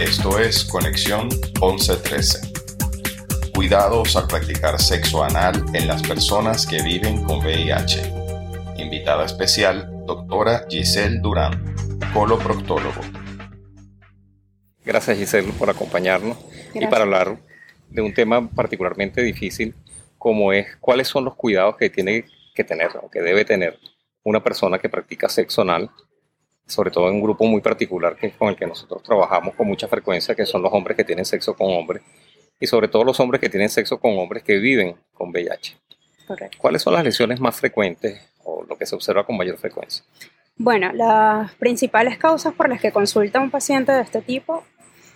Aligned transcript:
Esto 0.00 0.38
es 0.38 0.64
Conexión 0.64 1.28
1113. 1.60 2.52
Cuidados 3.54 4.14
al 4.16 4.26
practicar 4.26 4.78
sexo 4.78 5.24
anal 5.24 5.64
en 5.72 5.88
las 5.88 6.02
personas 6.02 6.66
que 6.66 6.82
viven 6.82 7.24
con 7.24 7.38
VIH. 7.38 8.12
Invitada 8.76 9.24
especial, 9.24 9.90
doctora 10.06 10.66
Giselle 10.68 11.18
Durán, 11.20 11.74
coloproctólogo. 12.12 13.00
Gracias 14.84 15.18
Giselle 15.18 15.52
por 15.52 15.70
acompañarnos 15.70 16.36
y 16.74 16.86
para 16.86 17.04
hablar 17.04 17.38
de 17.88 18.02
un 18.02 18.12
tema 18.12 18.48
particularmente 18.50 19.22
difícil 19.22 19.74
como 20.18 20.52
es 20.52 20.76
cuáles 20.76 21.08
son 21.08 21.24
los 21.24 21.34
cuidados 21.34 21.76
que 21.76 21.90
tiene 21.90 22.26
que 22.54 22.64
tener 22.64 22.90
o 23.02 23.10
que 23.10 23.22
debe 23.22 23.44
tener 23.44 23.78
una 24.28 24.42
persona 24.42 24.78
que 24.78 24.88
practica 24.88 25.28
sexo 25.28 25.62
anal 25.62 25.90
sobre 26.66 26.90
todo 26.90 27.08
en 27.08 27.14
un 27.14 27.22
grupo 27.22 27.44
muy 27.44 27.60
particular 27.60 28.16
que 28.16 28.32
con 28.32 28.48
el 28.48 28.56
que 28.56 28.66
nosotros 28.66 29.02
trabajamos 29.02 29.54
con 29.54 29.66
mucha 29.66 29.86
frecuencia, 29.86 30.34
que 30.34 30.44
son 30.44 30.62
los 30.62 30.72
hombres 30.72 30.96
que 30.96 31.04
tienen 31.04 31.24
sexo 31.24 31.54
con 31.54 31.70
hombres, 31.70 32.02
y 32.58 32.66
sobre 32.66 32.88
todo 32.88 33.04
los 33.04 33.20
hombres 33.20 33.40
que 33.40 33.48
tienen 33.48 33.68
sexo 33.68 33.98
con 33.98 34.18
hombres 34.18 34.42
que 34.42 34.56
viven 34.56 34.96
con 35.12 35.30
VIH. 35.30 35.76
Correcto. 36.26 36.58
¿Cuáles 36.60 36.82
son 36.82 36.94
las 36.94 37.04
lesiones 37.04 37.38
más 37.38 37.54
frecuentes 37.54 38.20
o 38.42 38.64
lo 38.64 38.76
que 38.76 38.86
se 38.86 38.96
observa 38.96 39.24
con 39.24 39.36
mayor 39.36 39.58
frecuencia? 39.58 40.04
Bueno, 40.56 40.90
las 40.92 41.54
principales 41.54 42.18
causas 42.18 42.54
por 42.54 42.68
las 42.68 42.80
que 42.80 42.90
consulta 42.90 43.40
un 43.40 43.50
paciente 43.50 43.92
de 43.92 44.00
este 44.00 44.22
tipo 44.22 44.64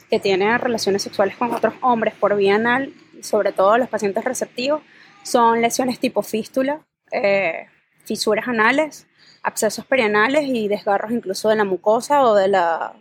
que 0.09 0.21
tiene 0.21 0.57
relaciones 0.59 1.03
sexuales 1.03 1.37
con 1.37 1.53
otros 1.53 1.75
hombres 1.81 2.15
por 2.15 2.37
vía 2.37 2.57
anal, 2.57 2.93
sobre 3.23 3.53
todo 3.53 3.77
los 3.79 3.89
pacientes 3.89 4.25
receptivos, 4.25 4.83
son 5.25 5.61
lesiones 5.63 5.99
tipo 5.99 6.23
fístula, 6.23 6.81
eh, 7.11 7.67
fisuras 8.05 8.49
anales, 8.49 9.07
abscesos 9.43 9.85
perianales 9.87 10.45
y 10.47 10.69
desgarros 10.69 11.13
incluso 11.13 11.49
de 11.49 11.57
la 11.57 11.65
mucosa 11.65 12.23
o 12.25 12.35
de 12.35 12.49
la 12.49 12.95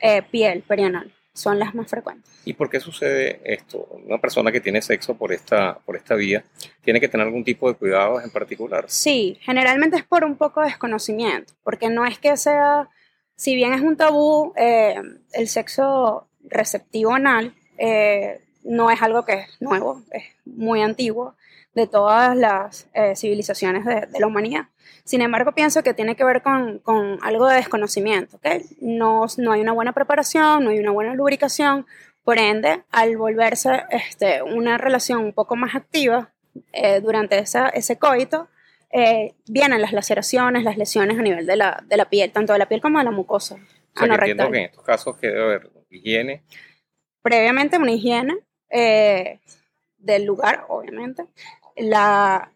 eh, 0.00 0.22
piel 0.22 0.62
perianal. 0.62 1.12
Son 1.32 1.58
las 1.58 1.74
más 1.74 1.90
frecuentes. 1.90 2.30
¿Y 2.44 2.52
por 2.52 2.70
qué 2.70 2.78
sucede 2.78 3.40
esto? 3.44 3.88
Una 4.06 4.18
persona 4.18 4.52
que 4.52 4.60
tiene 4.60 4.80
sexo 4.80 5.16
por 5.16 5.32
esta, 5.32 5.78
por 5.84 5.96
esta 5.96 6.14
vía, 6.14 6.44
¿tiene 6.82 7.00
que 7.00 7.08
tener 7.08 7.26
algún 7.26 7.42
tipo 7.42 7.68
de 7.68 7.74
cuidados 7.74 8.22
en 8.22 8.30
particular? 8.30 8.84
Sí, 8.86 9.36
generalmente 9.40 9.96
es 9.96 10.04
por 10.04 10.24
un 10.24 10.36
poco 10.36 10.60
de 10.60 10.66
desconocimiento, 10.68 11.54
porque 11.64 11.88
no 11.88 12.06
es 12.06 12.18
que 12.20 12.36
sea, 12.36 12.88
si 13.34 13.56
bien 13.56 13.72
es 13.72 13.80
un 13.80 13.96
tabú, 13.96 14.52
eh, 14.56 14.94
el 15.32 15.48
sexo 15.48 16.28
receptivo 16.44 17.14
anal 17.14 17.52
eh, 17.78 18.40
no 18.62 18.92
es 18.92 19.02
algo 19.02 19.24
que 19.24 19.32
es 19.32 19.60
nuevo, 19.60 20.02
es 20.12 20.24
muy 20.44 20.82
antiguo 20.82 21.34
de 21.74 21.86
todas 21.86 22.36
las 22.36 22.88
civilizaciones 23.16 23.84
de, 23.84 24.06
de 24.06 24.20
la 24.20 24.26
humanidad. 24.26 24.68
Sin 25.04 25.20
embargo, 25.20 25.52
pienso 25.52 25.82
que 25.82 25.92
tiene 25.92 26.16
que 26.16 26.24
ver 26.24 26.42
con, 26.42 26.78
con 26.78 27.18
algo 27.22 27.46
de 27.46 27.56
desconocimiento, 27.56 28.36
¿ok? 28.38 28.46
No, 28.80 29.26
no, 29.36 29.52
hay 29.52 29.60
una 29.60 29.72
buena 29.72 29.92
preparación, 29.92 30.64
no 30.64 30.70
hay 30.70 30.78
una 30.78 30.92
buena 30.92 31.14
lubricación, 31.14 31.86
por 32.24 32.38
ende, 32.38 32.82
al 32.90 33.16
volverse 33.18 33.84
este, 33.90 34.42
una 34.42 34.78
relación 34.78 35.20
un 35.20 35.32
poco 35.34 35.56
más 35.56 35.74
activa 35.74 36.32
eh, 36.72 37.00
durante 37.00 37.38
esa, 37.38 37.68
ese 37.68 37.98
coito, 37.98 38.48
eh, 38.90 39.34
vienen 39.46 39.82
las 39.82 39.92
laceraciones, 39.92 40.64
las 40.64 40.78
lesiones 40.78 41.18
a 41.18 41.22
nivel 41.22 41.46
de 41.46 41.56
la, 41.56 41.84
de 41.86 41.96
la, 41.98 42.08
piel, 42.08 42.32
tanto 42.32 42.54
de 42.54 42.58
la 42.58 42.68
piel 42.68 42.80
como 42.80 42.98
de 42.98 43.04
la 43.04 43.10
mucosa. 43.10 43.56
O 43.56 43.98
sea, 43.98 44.08
que 44.08 44.14
entiendo 44.14 44.50
que 44.50 44.58
en 44.58 44.64
estos 44.64 44.84
casos 44.84 45.16
que 45.18 45.26
debe 45.26 45.42
haber 45.42 45.70
higiene. 45.90 46.44
Previamente 47.20 47.76
una 47.76 47.92
higiene 47.92 48.38
eh, 48.70 49.40
del 49.98 50.24
lugar, 50.24 50.64
obviamente. 50.68 51.26
La, 51.76 52.50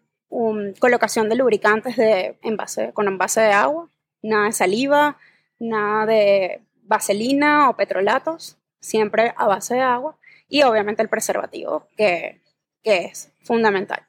colocación 0.79 1.27
de 1.29 1.35
lubricantes 1.35 1.97
de 1.97 2.37
envase, 2.43 2.93
con 2.93 3.07
envase 3.07 3.41
de 3.41 3.51
agua, 3.51 3.89
nada 4.21 4.45
de 4.45 4.51
saliva, 4.51 5.17
nada 5.59 6.05
de 6.05 6.61
vaselina 6.83 7.69
o 7.69 7.75
petrolatos, 7.75 8.57
siempre 8.79 9.33
a 9.35 9.47
base 9.47 9.75
de 9.75 9.81
agua 9.81 10.17
y 10.47 10.63
obviamente 10.63 11.01
el 11.01 11.09
preservativo 11.09 11.87
que, 11.97 12.41
que 12.83 13.05
es 13.05 13.31
fundamental. 13.43 14.05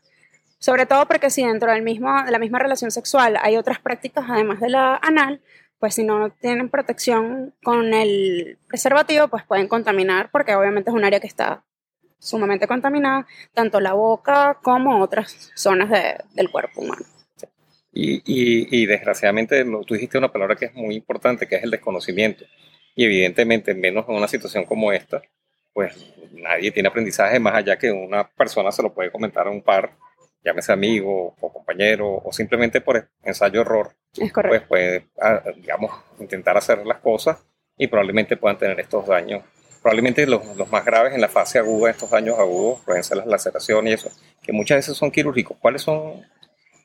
Sobre 0.58 0.84
todo 0.84 1.06
porque 1.06 1.30
si 1.30 1.44
dentro 1.44 1.72
del 1.72 1.82
mismo, 1.82 2.22
de 2.22 2.30
la 2.30 2.38
misma 2.38 2.58
relación 2.58 2.90
sexual 2.90 3.38
hay 3.40 3.56
otras 3.56 3.80
prácticas 3.80 4.26
además 4.28 4.60
de 4.60 4.68
la 4.68 4.96
anal, 4.96 5.40
pues 5.78 5.94
si 5.94 6.04
no 6.04 6.30
tienen 6.30 6.68
protección 6.68 7.54
con 7.62 7.94
el 7.94 8.58
preservativo, 8.68 9.28
pues 9.28 9.44
pueden 9.44 9.68
contaminar 9.68 10.30
porque 10.30 10.54
obviamente 10.54 10.90
es 10.90 10.96
un 10.96 11.04
área 11.04 11.20
que 11.20 11.26
está 11.26 11.64
sumamente 12.20 12.68
contaminada, 12.68 13.26
tanto 13.52 13.80
la 13.80 13.94
boca 13.94 14.58
como 14.62 15.02
otras 15.02 15.50
zonas 15.56 15.90
del 16.34 16.50
cuerpo 16.50 16.82
humano. 16.82 17.04
Y, 17.92 18.22
y, 18.24 18.86
desgraciadamente 18.86 19.64
tú 19.64 19.94
dijiste 19.94 20.16
una 20.16 20.30
palabra 20.30 20.54
que 20.54 20.66
es 20.66 20.74
muy 20.74 20.94
importante, 20.94 21.48
que 21.48 21.56
es 21.56 21.64
el 21.64 21.72
desconocimiento. 21.72 22.44
Y 22.94 23.04
evidentemente, 23.04 23.74
menos 23.74 24.08
en 24.08 24.14
una 24.14 24.28
situación 24.28 24.64
como 24.64 24.92
esta, 24.92 25.22
pues 25.72 26.14
nadie 26.32 26.70
tiene 26.70 26.88
aprendizaje 26.88 27.40
más 27.40 27.54
allá 27.54 27.78
que 27.78 27.90
una 27.90 28.28
persona 28.28 28.70
se 28.70 28.82
lo 28.82 28.92
puede 28.92 29.10
comentar 29.10 29.46
a 29.48 29.50
un 29.50 29.62
par, 29.62 29.96
llámese 30.44 30.72
amigo 30.72 31.34
o 31.40 31.52
compañero, 31.52 32.20
o 32.24 32.32
simplemente 32.32 32.80
por 32.80 33.08
ensayo-error. 33.24 33.94
Es 34.16 34.32
correcto. 34.32 34.68
Pues 34.68 34.68
puede, 34.68 35.06
ah, 35.20 35.42
digamos, 35.56 35.90
intentar 36.20 36.56
hacer 36.56 36.86
las 36.86 37.00
cosas 37.00 37.44
y 37.76 37.88
probablemente 37.88 38.36
puedan 38.36 38.58
tener 38.58 38.78
estos 38.78 39.06
daños 39.06 39.42
probablemente 39.82 40.26
los, 40.26 40.56
los, 40.56 40.70
más 40.70 40.84
graves 40.84 41.14
en 41.14 41.20
la 41.20 41.28
fase 41.28 41.58
aguda, 41.58 41.90
estos 41.90 42.10
daños 42.10 42.38
agudos, 42.38 42.80
pueden 42.84 43.02
ser 43.02 43.18
las 43.18 43.26
laceraciones 43.26 43.90
y 43.90 43.94
eso, 43.94 44.10
que 44.42 44.52
muchas 44.52 44.78
veces 44.78 44.96
son 44.96 45.10
quirúrgicos. 45.10 45.56
¿Cuáles 45.60 45.82
son 45.82 46.26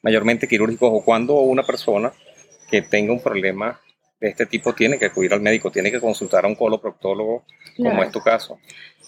mayormente 0.02 0.48
quirúrgicos 0.48 0.90
o 0.94 1.04
cuando 1.04 1.36
una 1.36 1.64
persona 1.64 2.14
que 2.70 2.82
tenga 2.82 3.12
un 3.12 3.22
problema 3.22 3.80
de 4.20 4.30
este 4.30 4.46
tipo 4.46 4.74
tiene 4.74 4.98
que 4.98 5.06
acudir 5.06 5.34
al 5.34 5.42
médico, 5.42 5.72
tiene 5.72 5.92
que 5.92 6.00
consultar 6.00 6.46
a 6.46 6.48
un 6.48 6.56
coloproctólogo, 6.56 7.44
como 7.78 8.04
es 8.04 8.12
tu 8.12 8.22
caso? 8.22 8.60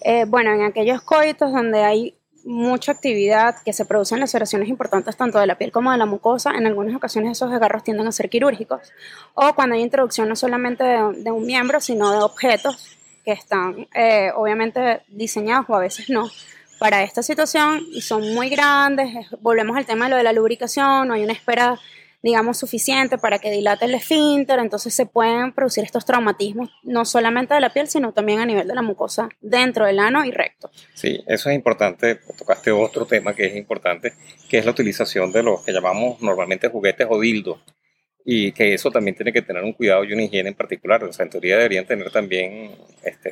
Eh, 0.01 0.25
bueno, 0.27 0.53
en 0.53 0.61
aquellos 0.61 1.01
coitos 1.01 1.51
donde 1.51 1.83
hay 1.83 2.17
mucha 2.43 2.93
actividad, 2.93 3.55
que 3.65 3.73
se 3.73 3.85
producen 3.85 4.19
laceraciones 4.19 4.69
importantes 4.69 5.17
tanto 5.17 5.39
de 5.39 5.47
la 5.47 5.57
piel 5.57 5.71
como 5.71 5.91
de 5.91 5.97
la 5.97 6.05
mucosa, 6.05 6.51
en 6.51 6.65
algunas 6.65 6.95
ocasiones 6.95 7.31
esos 7.33 7.51
desgarros 7.51 7.83
tienden 7.83 8.07
a 8.07 8.11
ser 8.11 8.29
quirúrgicos. 8.29 8.93
O 9.33 9.53
cuando 9.53 9.75
hay 9.75 9.81
introducción 9.81 10.29
no 10.29 10.35
solamente 10.35 10.83
de 10.83 11.31
un 11.31 11.45
miembro, 11.45 11.81
sino 11.81 12.11
de 12.11 12.19
objetos 12.19 12.96
que 13.27 13.33
están 13.33 13.89
eh, 13.93 14.31
obviamente 14.37 15.01
diseñados 15.09 15.65
o 15.67 15.75
a 15.75 15.81
veces 15.81 16.09
no 16.09 16.29
para 16.79 17.03
esta 17.03 17.21
situación 17.21 17.85
y 17.91 17.99
son 17.99 18.33
muy 18.33 18.47
grandes. 18.47 19.09
Volvemos 19.41 19.75
al 19.75 19.85
tema 19.85 20.05
de 20.05 20.11
lo 20.11 20.15
de 20.15 20.23
la 20.23 20.31
lubricación, 20.31 21.09
no 21.09 21.13
hay 21.13 21.25
una 21.25 21.33
espera, 21.33 21.77
digamos, 22.23 22.57
suficiente 22.57 23.17
para 23.17 23.39
que 23.39 23.51
dilate 23.51 23.83
el 23.83 23.95
esfínter, 23.95 24.59
entonces 24.59 24.93
se 24.93 25.07
pueden 25.07 25.51
producir 25.51 25.83
estos 25.83 26.05
traumatismos 26.05 26.69
no 26.83 27.03
solamente 27.03 27.53
de 27.53 27.59
la 27.59 27.73
piel, 27.73 27.89
sino 27.89 28.13
también 28.13 28.39
a 28.39 28.45
nivel 28.45 28.65
de 28.65 28.75
la 28.75 28.81
mucosa 28.81 29.27
dentro 29.41 29.85
del 29.85 29.99
ano 29.99 30.23
y 30.23 30.31
recto. 30.31 30.71
Sí, 30.93 31.21
eso 31.27 31.49
es 31.49 31.55
importante, 31.57 32.21
tocaste 32.37 32.71
otro 32.71 33.05
tema 33.05 33.35
que 33.35 33.47
es 33.47 33.57
importante, 33.57 34.13
que 34.47 34.57
es 34.57 34.63
la 34.63 34.71
utilización 34.71 35.33
de 35.33 35.43
los 35.43 35.65
que 35.65 35.73
llamamos 35.73 36.21
normalmente 36.21 36.69
juguetes 36.69 37.07
o 37.09 37.19
dildos 37.19 37.57
y 38.29 38.51
que 38.51 38.73
eso 38.73 38.91
también 38.91 39.15
tiene 39.15 39.31
que 39.31 39.41
tener 39.41 39.63
un 39.63 39.71
cuidado 39.71 40.03
y 40.03 40.11
una 40.11 40.23
higiene 40.23 40.49
en 40.49 40.55
particular. 40.55 41.01
O 41.05 41.13
sea, 41.13 41.23
en 41.23 41.29
teoría 41.29 41.55
deberían 41.55 41.85
tener 41.85 42.11
también 42.11 42.71
este, 43.01 43.31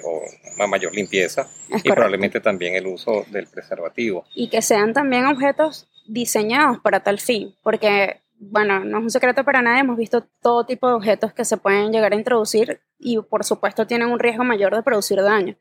una 0.56 0.67
mayor 0.67 0.95
limpieza 0.95 1.45
y 1.83 1.91
probablemente 1.91 2.39
también 2.39 2.75
el 2.75 2.88
uso 2.88 3.25
del 3.29 3.45
preservativo. 3.47 4.23
Y 4.34 4.47
que 4.47 4.61
sean 4.61 4.94
también 4.94 5.25
objetos 5.25 5.89
diseñados 6.07 6.79
para 6.79 7.01
tal 7.01 7.19
fin, 7.19 7.53
porque, 7.61 8.22
bueno, 8.39 8.85
no 8.85 9.00
es 9.00 9.03
un 9.03 9.09
secreto 9.09 9.44
para 9.44 9.61
nadie, 9.61 9.81
hemos 9.81 9.97
visto 9.97 10.25
todo 10.41 10.66
tipo 10.66 10.88
de 10.88 10.94
objetos 10.94 11.34
que 11.34 11.44
se 11.44 11.57
pueden 11.57 11.91
llegar 11.91 12.13
a 12.13 12.16
introducir 12.16 12.79
y 12.97 13.17
por 13.19 13.44
supuesto 13.44 13.85
tienen 13.85 14.07
un 14.07 14.19
riesgo 14.19 14.45
mayor 14.45 14.73
de 14.73 14.81
producir 14.81 15.22
daño 15.22 15.57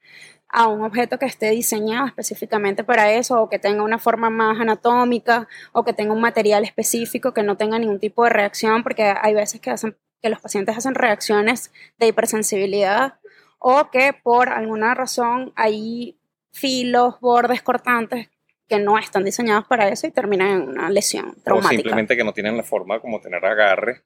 a 0.57 0.69
un 0.69 0.85
objeto 0.85 1.19
que 1.19 1.27
esté 1.27 1.51
diseñado 1.51 2.07
específicamente 2.07 2.85
para 2.85 3.13
eso 3.13 3.43
o 3.43 3.49
que 3.49 3.59
tenga 3.59 3.83
una 3.83 3.99
forma 3.99 4.31
más 4.31 4.61
anatómica 4.61 5.49
o 5.73 5.85
que 5.85 5.93
tenga 5.93 6.13
un 6.13 6.21
material 6.21 6.65
específico 6.65 7.35
que 7.35 7.43
no 7.43 7.57
tenga 7.57 7.77
ningún 7.77 7.99
tipo 7.99 8.23
de 8.23 8.31
reacción 8.31 8.85
porque 8.85 9.03
hay 9.21 9.35
veces 9.35 9.61
que 9.61 9.71
hacen 9.71 9.97
que 10.23 10.29
los 10.29 10.41
pacientes 10.41 10.79
hacen 10.79 10.95
reacciones 10.95 11.73
de 11.99 12.07
hipersensibilidad 12.07 13.15
o 13.59 13.91
que 13.91 14.13
por 14.13 14.49
alguna 14.49 14.95
razón 14.95 15.53
hay 15.57 16.21
filos, 16.53 17.19
bordes 17.21 17.61
cortantes 17.61 18.29
que 18.69 18.79
no 18.79 18.97
están 18.97 19.25
diseñados 19.25 19.67
para 19.67 19.89
eso 19.89 20.07
y 20.07 20.13
terminan 20.13 20.51
en 20.51 20.69
una 20.69 20.89
lesión 20.89 21.35
traumática. 21.43 21.75
O 21.75 21.79
simplemente 21.79 22.17
que 22.17 22.23
no 22.23 22.33
tienen 22.33 22.57
la 22.57 22.63
forma 22.63 23.01
como 23.01 23.21
tener 23.21 23.45
agarre 23.45 24.05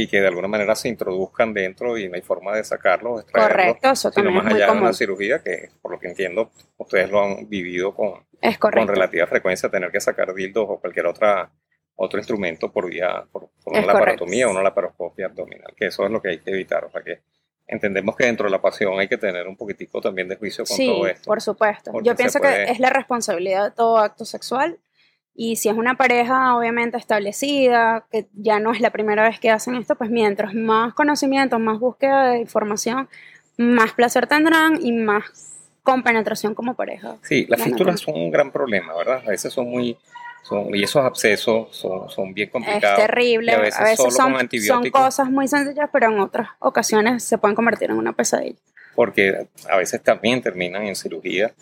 y 0.00 0.06
que 0.06 0.20
de 0.20 0.28
alguna 0.28 0.46
manera 0.46 0.76
se 0.76 0.88
introduzcan 0.88 1.52
dentro 1.52 1.98
y 1.98 2.08
no 2.08 2.14
hay 2.14 2.22
forma 2.22 2.54
de 2.54 2.62
sacarlos, 2.62 3.24
Correcto, 3.32 3.90
eso 3.90 4.12
sino 4.12 4.30
más 4.30 4.46
allá 4.46 4.72
de 4.72 4.78
una 4.78 4.92
cirugía 4.92 5.42
que, 5.42 5.70
por 5.82 5.90
lo 5.90 5.98
que 5.98 6.06
entiendo, 6.06 6.52
ustedes 6.76 7.10
lo 7.10 7.20
han 7.20 7.48
vivido 7.48 7.92
con, 7.92 8.24
con 8.60 8.86
relativa 8.86 9.26
frecuencia, 9.26 9.68
tener 9.68 9.90
que 9.90 10.00
sacar 10.00 10.32
dildos 10.34 10.66
o 10.68 10.80
cualquier 10.80 11.06
otra 11.06 11.50
otro 11.96 12.20
instrumento 12.20 12.70
por 12.70 12.88
vía, 12.88 13.24
por, 13.32 13.50
una 13.64 13.80
laparotomía 13.80 14.46
o 14.46 14.52
una 14.52 14.62
laparoscopia 14.62 15.26
abdominal, 15.26 15.74
que 15.76 15.86
eso 15.86 16.04
es 16.04 16.12
lo 16.12 16.22
que 16.22 16.28
hay 16.28 16.38
que 16.38 16.52
evitar, 16.52 16.84
o 16.84 16.90
sea 16.92 17.02
que 17.02 17.22
entendemos 17.66 18.14
que 18.14 18.26
dentro 18.26 18.46
de 18.46 18.52
la 18.52 18.62
pasión 18.62 19.00
hay 19.00 19.08
que 19.08 19.18
tener 19.18 19.48
un 19.48 19.56
poquitico 19.56 20.00
también 20.00 20.28
de 20.28 20.36
juicio 20.36 20.64
con 20.64 20.76
todo 20.76 21.08
esto. 21.08 21.24
por 21.24 21.40
supuesto. 21.40 21.90
Yo 22.04 22.14
pienso 22.14 22.38
que 22.40 22.64
es 22.64 22.78
la 22.78 22.90
responsabilidad 22.90 23.64
de 23.64 23.70
todo 23.72 23.98
acto 23.98 24.24
sexual 24.24 24.78
Y 25.40 25.54
si 25.54 25.68
es 25.68 25.76
una 25.76 25.94
pareja 25.94 26.56
obviamente 26.56 26.96
establecida, 26.96 28.04
que 28.10 28.26
ya 28.34 28.58
no 28.58 28.72
es 28.72 28.80
la 28.80 28.90
primera 28.90 29.22
vez 29.22 29.38
que 29.38 29.52
hacen 29.52 29.76
esto, 29.76 29.94
pues 29.94 30.10
mientras 30.10 30.52
más 30.52 30.94
conocimiento, 30.94 31.60
más 31.60 31.78
búsqueda 31.78 32.30
de 32.30 32.40
información, 32.40 33.08
más 33.56 33.92
placer 33.92 34.26
tendrán 34.26 34.84
y 34.84 34.90
más 34.90 35.22
compenetración 35.84 36.56
como 36.56 36.74
pareja. 36.74 37.18
Sí, 37.22 37.46
las 37.48 37.62
fístulas 37.62 38.00
son 38.00 38.16
un 38.16 38.32
gran 38.32 38.50
problema, 38.50 38.96
¿verdad? 38.96 39.22
A 39.24 39.30
veces 39.30 39.52
son 39.52 39.70
muy... 39.70 39.96
Son, 40.42 40.74
y 40.74 40.82
esos 40.82 41.04
abscesos 41.04 41.68
son, 41.70 42.10
son 42.10 42.34
bien 42.34 42.50
complicados. 42.50 42.98
Es 42.98 43.06
terrible. 43.06 43.52
A 43.52 43.60
veces, 43.60 43.96
son, 43.96 44.10
son 44.10 44.90
cosas 44.90 45.30
muy 45.30 45.46
sencillas, 45.46 45.88
pero 45.92 46.10
en 46.10 46.18
otras 46.18 46.48
ocasiones 46.58 47.22
se 47.22 47.38
pueden 47.38 47.54
convertir 47.54 47.92
en 47.92 47.98
una 47.98 48.12
pesadilla. 48.12 48.58
Porque 48.96 49.46
a 49.70 49.76
veces 49.76 50.02
también 50.02 50.42
terminan 50.42 50.82
en 50.82 50.96
cirugía 50.96 51.52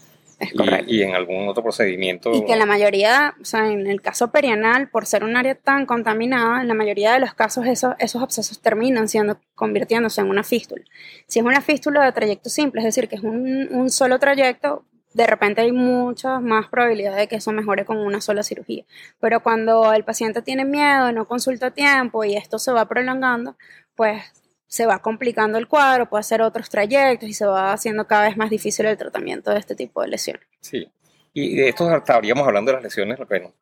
y, 0.86 1.02
en 1.02 1.14
algún 1.14 1.48
otro 1.48 1.62
procedimiento. 1.62 2.32
Y 2.34 2.44
que 2.44 2.56
la 2.56 2.66
mayoría, 2.66 3.34
o 3.40 3.44
sea, 3.44 3.70
en 3.70 3.86
el 3.86 4.00
caso 4.02 4.30
perianal, 4.30 4.88
por 4.88 5.06
ser 5.06 5.24
un 5.24 5.36
área 5.36 5.54
tan 5.54 5.86
contaminada, 5.86 6.60
en 6.60 6.68
la 6.68 6.74
mayoría 6.74 7.12
de 7.12 7.20
los 7.20 7.34
casos 7.34 7.66
esos, 7.66 7.94
esos 7.98 8.22
abscesos 8.22 8.60
terminan 8.60 9.08
siendo, 9.08 9.38
convirtiéndose 9.54 10.20
en 10.20 10.28
una 10.28 10.42
fístula. 10.42 10.84
Si 11.26 11.38
es 11.38 11.44
una 11.44 11.60
fístula 11.60 12.04
de 12.04 12.12
trayecto 12.12 12.50
simple, 12.50 12.80
es 12.80 12.84
decir, 12.84 13.08
que 13.08 13.16
es 13.16 13.22
un, 13.22 13.68
un 13.70 13.90
solo 13.90 14.18
trayecto, 14.18 14.84
de 15.14 15.26
repente 15.26 15.62
hay 15.62 15.72
muchas 15.72 16.42
más 16.42 16.68
probabilidades 16.68 17.20
de 17.20 17.28
que 17.28 17.36
eso 17.36 17.50
mejore 17.50 17.86
con 17.86 17.96
una 17.96 18.20
sola 18.20 18.42
cirugía. 18.42 18.84
Pero 19.18 19.42
cuando 19.42 19.94
el 19.94 20.04
paciente 20.04 20.42
tiene 20.42 20.66
miedo, 20.66 21.10
no 21.12 21.26
consulta 21.26 21.68
a 21.68 21.70
tiempo 21.70 22.22
y 22.24 22.36
esto 22.36 22.58
se 22.58 22.70
va 22.72 22.86
prolongando, 22.86 23.56
pues 23.94 24.22
se 24.66 24.86
va 24.86 24.98
complicando 24.98 25.58
el 25.58 25.68
cuadro, 25.68 26.08
puede 26.08 26.20
hacer 26.20 26.42
otros 26.42 26.68
trayectos 26.68 27.28
y 27.28 27.34
se 27.34 27.46
va 27.46 27.72
haciendo 27.72 28.06
cada 28.06 28.24
vez 28.24 28.36
más 28.36 28.50
difícil 28.50 28.86
el 28.86 28.96
tratamiento 28.96 29.50
de 29.50 29.58
este 29.58 29.74
tipo 29.74 30.02
de 30.02 30.08
lesiones. 30.08 30.46
Sí, 30.60 30.90
y 31.32 31.56
de 31.56 31.68
esto 31.68 31.94
estaríamos 31.94 32.46
hablando 32.46 32.70
de 32.70 32.76
las 32.76 32.84
lesiones, 32.84 33.18
que 33.18 33.52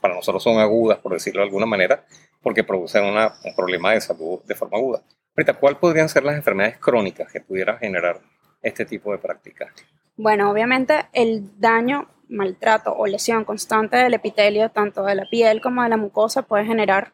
para 0.00 0.14
nosotros 0.14 0.42
son 0.42 0.58
agudas, 0.58 0.98
por 0.98 1.12
decirlo 1.12 1.40
de 1.42 1.46
alguna 1.46 1.66
manera, 1.66 2.04
porque 2.42 2.64
producen 2.64 3.04
un 3.04 3.54
problema 3.54 3.92
de 3.92 4.00
salud 4.00 4.40
de 4.44 4.54
forma 4.54 4.78
aguda. 4.78 5.02
Ahorita, 5.36 5.54
¿cuáles 5.54 5.78
podrían 5.78 6.08
ser 6.08 6.24
las 6.24 6.36
enfermedades 6.36 6.78
crónicas 6.78 7.30
que 7.32 7.40
pudieran 7.40 7.78
generar 7.78 8.20
este 8.62 8.84
tipo 8.84 9.12
de 9.12 9.18
prácticas? 9.18 9.72
Bueno, 10.16 10.50
obviamente 10.50 11.06
el 11.12 11.58
daño, 11.58 12.08
maltrato 12.28 12.94
o 12.94 13.06
lesión 13.06 13.44
constante 13.44 13.96
del 13.96 14.14
epitelio, 14.14 14.70
tanto 14.70 15.04
de 15.04 15.14
la 15.14 15.28
piel 15.28 15.60
como 15.60 15.82
de 15.82 15.88
la 15.88 15.96
mucosa, 15.96 16.42
puede 16.42 16.64
generar 16.64 17.12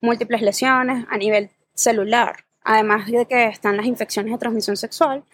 múltiples 0.00 0.42
lesiones 0.42 1.06
a 1.08 1.16
nivel 1.16 1.50
celular, 1.74 2.44
además 2.66 3.06
de 3.06 3.26
que 3.26 3.46
están 3.46 3.76
las 3.76 3.86
infecciones 3.86 4.32
de 4.32 4.38
transmisión 4.38 4.76
sexual, 4.76 5.24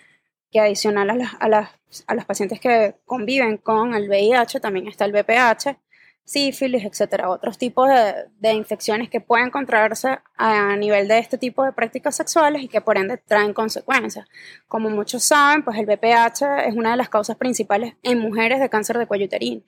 que 0.50 0.60
adicional 0.60 1.08
a, 1.08 1.14
las, 1.14 1.32
a, 1.40 1.48
las, 1.48 1.70
a 2.06 2.14
los 2.14 2.26
pacientes 2.26 2.60
que 2.60 2.94
conviven 3.06 3.56
con 3.56 3.94
el 3.94 4.08
VIH, 4.08 4.60
también 4.60 4.86
está 4.86 5.06
el 5.06 5.12
VPH, 5.12 5.78
sífilis, 6.24 6.84
etcétera, 6.84 7.30
otros 7.30 7.56
tipos 7.56 7.88
de, 7.88 8.26
de, 8.38 8.52
infecciones 8.52 9.08
que 9.08 9.22
pueden 9.22 9.50
contraerse 9.50 10.18
a 10.36 10.76
nivel 10.76 11.08
de 11.08 11.18
este 11.18 11.38
tipo 11.38 11.64
de 11.64 11.72
prácticas 11.72 12.14
sexuales 12.14 12.62
y 12.62 12.68
que 12.68 12.82
por 12.82 12.98
ende 12.98 13.16
traen 13.16 13.54
consecuencias. 13.54 14.28
Como 14.68 14.90
muchos 14.90 15.24
saben, 15.24 15.64
pues 15.64 15.78
el 15.78 15.86
VPH 15.86 16.66
es 16.66 16.74
una 16.76 16.90
de 16.90 16.98
las 16.98 17.08
causas 17.08 17.36
principales 17.36 17.94
en 18.02 18.18
mujeres 18.18 18.60
de 18.60 18.68
cáncer 18.68 18.98
de 18.98 19.06
cuello 19.06 19.24
uterino. 19.24 19.62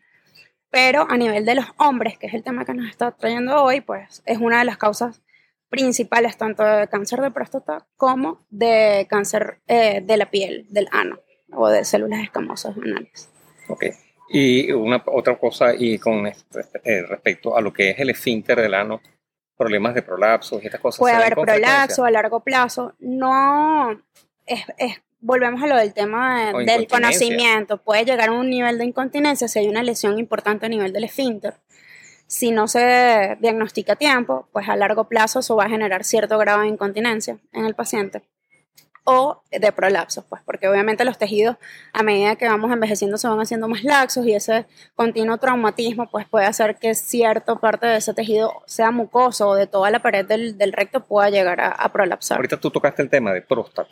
Pero 0.71 1.07
a 1.09 1.17
nivel 1.17 1.47
de 1.47 1.55
los 1.55 1.67
hombres, 1.79 2.19
que 2.19 2.27
es 2.27 2.35
el 2.35 2.43
tema 2.43 2.67
que 2.67 2.75
nos 2.75 2.91
está 2.91 3.11
trayendo 3.13 3.63
hoy, 3.63 3.81
pues 3.81 4.23
es 4.27 4.39
una 4.39 4.59
de 4.59 4.67
las 4.67 4.77
causas 4.77 5.23
principales 5.69 6.37
tanto 6.37 6.63
de 6.63 6.89
cáncer 6.89 7.21
de 7.21 7.31
próstata 7.31 7.87
como 7.97 8.47
de 8.51 9.07
cáncer 9.09 9.61
eh, 9.67 10.01
de 10.03 10.17
la 10.17 10.31
piel, 10.31 10.67
del 10.71 10.89
ano 10.93 11.21
o 11.53 11.69
de 11.69 11.85
células 11.85 12.23
escamosas 12.23 12.77
anales. 12.77 13.29
Ok. 13.69 13.85
Y 14.29 14.73
una 14.73 15.03
otra 15.07 15.39
cosa, 15.39 15.75
y 15.77 15.99
con 15.99 16.27
eh, 16.27 16.35
respecto 17.09 17.57
a 17.57 17.61
lo 17.61 17.73
que 17.73 17.91
es 17.91 17.99
el 17.99 18.11
esfínter 18.11 18.61
del 18.61 18.75
ano, 18.75 19.01
problemas 19.57 19.95
de 19.95 20.03
prolapso 20.03 20.61
y 20.63 20.67
estas 20.67 20.81
cosas. 20.81 20.99
Puede 20.99 21.15
haber 21.15 21.35
prolapso 21.35 22.05
a 22.05 22.11
largo 22.11 22.41
plazo. 22.41 22.95
No, 22.99 23.91
es, 24.47 24.65
es, 24.79 25.03
volvemos 25.21 25.63
a 25.63 25.67
lo 25.67 25.77
del 25.77 25.93
tema 25.93 26.53
del 26.53 26.89
conocimiento. 26.89 27.79
Puede 27.79 28.05
llegar 28.05 28.31
a 28.31 28.33
un 28.33 28.51
nivel 28.51 28.79
de 28.79 28.87
incontinencia 28.87 29.47
si 29.47 29.59
hay 29.59 29.69
una 29.69 29.83
lesión 29.83 30.19
importante 30.19 30.67
a 30.67 30.69
nivel 30.69 30.93
del 30.93 31.05
esfínter 31.05 31.55
si 32.27 32.51
no 32.51 32.69
se 32.69 33.37
diagnostica 33.41 33.95
a 33.95 33.97
tiempo, 33.97 34.49
pues 34.53 34.69
a 34.69 34.77
largo 34.77 35.09
plazo 35.09 35.41
eso 35.41 35.57
va 35.57 35.65
a 35.65 35.69
generar 35.69 36.05
cierto 36.05 36.39
grado 36.39 36.63
de 36.63 36.69
incontinencia 36.69 37.39
en 37.53 37.67
el 37.67 37.75
paciente 37.75 38.23
o 39.05 39.43
de 39.51 39.71
prolapsos, 39.71 40.25
pues 40.29 40.43
porque 40.45 40.67
obviamente 40.67 41.05
los 41.05 41.19
tejidos 41.19 41.57
a 41.93 42.03
medida 42.03 42.37
que 42.37 42.49
vamos 42.49 42.73
envejeciendo 42.73 43.19
se 43.19 43.29
van 43.29 43.39
haciendo 43.39 43.69
más 43.69 43.85
laxos 43.85 44.27
y 44.27 44.35
ese 44.35 44.67
continuo 44.95 45.37
traumatismo 45.37 46.11
pues 46.11 46.27
puede 46.27 46.47
hacer 46.47 46.77
que 46.77 46.95
cierta 46.95 47.55
parte 47.57 47.87
de 47.87 47.99
ese 47.99 48.15
tejido 48.15 48.63
sea 48.67 48.91
mucoso 48.91 49.49
o 49.51 49.55
de 49.55 49.67
toda 49.67 49.91
la 49.91 50.01
pared 50.01 50.25
del, 50.25 50.73
recto 50.73 51.05
pueda 51.05 51.29
llegar 51.29 51.61
a, 51.61 51.69
a, 51.69 51.93
prolapsar. 51.93 52.39
Ahorita 52.39 52.59
tú 52.59 52.71
tocaste 52.71 53.03
el 53.03 53.11
tema 53.11 53.33
de 53.33 53.43
próstata. 53.43 53.91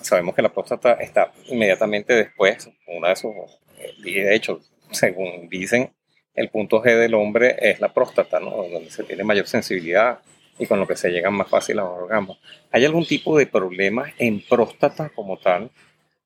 Sabemos 0.00 0.34
que 0.34 0.42
la 0.42 0.52
próstata 0.52 0.94
está 0.94 1.32
inmediatamente 1.46 2.14
después, 2.14 2.70
una 2.86 3.08
de 3.08 3.14
esos, 3.14 3.34
de 4.02 4.34
hecho, 4.34 4.60
según 4.90 5.48
dicen, 5.48 5.92
el 6.36 6.50
punto 6.50 6.82
G 6.82 6.96
del 6.96 7.14
hombre 7.14 7.56
es 7.58 7.80
la 7.80 7.92
próstata, 7.92 8.38
¿no? 8.38 8.50
donde 8.50 8.90
se 8.90 9.02
tiene 9.04 9.24
mayor 9.24 9.46
sensibilidad 9.46 10.20
y 10.58 10.66
con 10.66 10.78
lo 10.78 10.86
que 10.86 10.96
se 10.96 11.10
llegan 11.10 11.34
más 11.34 11.48
fácil 11.48 11.78
a 11.78 11.82
los 11.82 12.02
orgasmos. 12.02 12.38
¿Hay 12.70 12.84
algún 12.84 13.06
tipo 13.06 13.36
de 13.36 13.46
problema 13.46 14.06
en 14.18 14.40
próstata 14.40 15.10
como 15.10 15.38
tal 15.38 15.70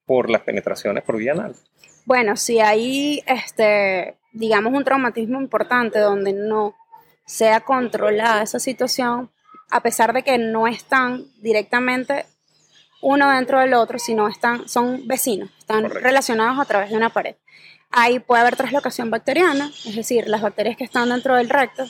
por 0.04 0.28
las 0.28 0.42
penetraciones 0.42 1.04
por 1.04 1.16
vía 1.16 1.32
anal? 1.32 1.54
Bueno, 2.04 2.36
si 2.36 2.60
hay, 2.60 3.22
este, 3.26 4.16
digamos, 4.32 4.72
un 4.72 4.84
traumatismo 4.84 5.40
importante 5.40 5.98
donde 5.98 6.32
no 6.32 6.74
sea 7.24 7.60
controlada 7.60 8.42
esa 8.42 8.58
situación, 8.58 9.30
a 9.70 9.80
pesar 9.80 10.12
de 10.12 10.22
que 10.22 10.36
no 10.38 10.66
están 10.66 11.26
directamente 11.40 12.24
uno 13.00 13.30
dentro 13.30 13.60
del 13.60 13.74
otro, 13.74 13.98
sino 13.98 14.28
están, 14.28 14.68
son 14.68 15.06
vecinos, 15.06 15.50
están 15.58 15.88
relacionados 15.88 16.58
a 16.58 16.64
través 16.64 16.90
de 16.90 16.96
una 16.96 17.10
pared. 17.10 17.36
Ahí 17.90 18.20
puede 18.20 18.42
haber 18.42 18.56
traslocación 18.56 19.10
bacteriana, 19.10 19.70
es 19.84 19.96
decir, 19.96 20.28
las 20.28 20.42
bacterias 20.42 20.76
que 20.76 20.84
están 20.84 21.08
dentro 21.08 21.34
del 21.36 21.48
recto 21.48 21.86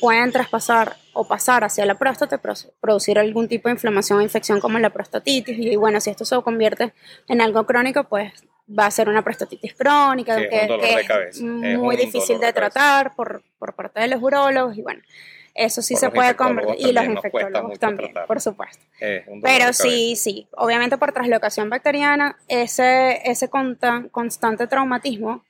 pueden 0.00 0.30
traspasar 0.30 0.96
o 1.12 1.26
pasar 1.26 1.64
hacia 1.64 1.84
la 1.84 1.96
próstata, 1.96 2.40
producir 2.80 3.18
algún 3.18 3.48
tipo 3.48 3.68
de 3.68 3.74
inflamación 3.74 4.18
o 4.18 4.22
infección 4.22 4.60
como 4.60 4.78
la 4.78 4.90
prostatitis. 4.90 5.58
Y 5.58 5.76
bueno, 5.76 6.00
si 6.00 6.10
esto 6.10 6.24
se 6.24 6.40
convierte 6.42 6.92
en 7.28 7.40
algo 7.40 7.66
crónico, 7.66 8.04
pues 8.04 8.32
va 8.78 8.86
a 8.86 8.90
ser 8.90 9.08
una 9.08 9.22
prostatitis 9.22 9.74
crónica, 9.74 10.36
que, 10.36 10.68
es, 11.28 11.40
muy 11.40 11.96
difícil 11.96 12.38
de, 12.38 12.52
tratar 12.52 13.14
por, 13.14 13.42
por, 13.58 13.74
parte 13.74 14.00
de 14.00 14.08
los 14.08 14.22
urólogos. 14.22 14.76
Y 14.76 14.82
bueno, 14.82 15.02
eso 15.58 15.82
sí 15.82 15.96
se 15.96 16.10
puede 16.10 16.36
convertir. 16.36 16.86
Y 16.88 16.92
los 16.92 17.04
infectólogos 17.04 17.78
también, 17.78 18.14
por 18.26 18.40
supuesto. 18.40 18.84
Pero 19.42 19.72
sí, 19.72 20.16
sí. 20.16 20.48
Obviamente 20.56 20.96
por 20.96 21.12
traslocación 21.12 21.68
bacteriana, 21.68 22.38
ese, 22.46 23.20
ese 23.28 23.50
constante 23.50 24.66
traumatismo 24.66 25.44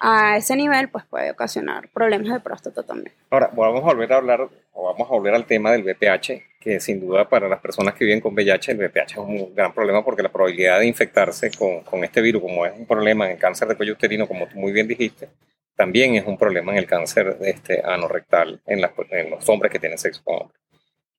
a 0.00 0.38
ese 0.38 0.56
nivel, 0.56 0.88
pues 0.88 1.04
puede 1.04 1.30
ocasionar 1.30 1.90
problemas 1.90 2.32
de 2.32 2.40
próstata 2.40 2.82
también. 2.82 3.14
Ahora, 3.28 3.50
vamos 3.54 3.82
a 3.82 3.86
volver 3.86 4.12
a 4.12 4.16
hablar, 4.16 4.48
o 4.72 4.84
vamos 4.86 5.06
a 5.06 5.12
volver 5.12 5.34
al 5.34 5.44
tema 5.44 5.72
del 5.72 5.82
VPH, 5.82 6.58
que 6.58 6.80
sin 6.80 7.00
duda 7.00 7.28
para 7.28 7.48
las 7.48 7.60
personas 7.60 7.94
que 7.94 8.04
viven 8.04 8.20
con 8.20 8.32
VIH, 8.32 8.72
el 8.72 8.78
VPH 8.78 9.12
es 9.12 9.18
un 9.18 9.54
gran 9.54 9.74
problema 9.74 10.02
porque 10.02 10.22
la 10.22 10.30
probabilidad 10.30 10.78
de 10.78 10.86
infectarse 10.86 11.50
con, 11.50 11.80
con 11.82 12.02
este 12.02 12.22
virus, 12.22 12.40
como 12.40 12.64
es 12.64 12.72
un 12.78 12.86
problema 12.86 13.26
en 13.26 13.32
el 13.32 13.38
cáncer 13.38 13.68
de 13.68 13.76
cuello 13.76 13.92
uterino, 13.92 14.26
como 14.26 14.46
tú 14.46 14.58
muy 14.58 14.72
bien 14.72 14.88
dijiste, 14.88 15.28
también 15.76 16.14
es 16.14 16.26
un 16.26 16.36
problema 16.36 16.72
en 16.72 16.78
el 16.78 16.86
cáncer 16.86 17.38
este, 17.42 17.82
anorrectal 17.84 18.60
en, 18.66 18.80
en 19.10 19.30
los 19.30 19.48
hombres 19.48 19.72
que 19.72 19.78
tienen 19.78 19.98
sexo 19.98 20.22
con 20.24 20.42
hombres. 20.42 20.60